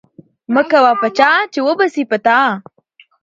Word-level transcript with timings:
مه 0.53 0.63
کوه 0.71 0.91
په 1.01 1.07
چا، 1.17 1.29
چي 1.53 1.59
وبه 1.67 1.85
سي 1.93 2.03
په 2.11 2.17
تا 2.25 2.39